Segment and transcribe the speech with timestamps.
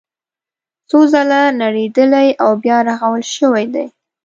[0.89, 3.85] څو ځله نړېدلي او بیا رغول شوي دي.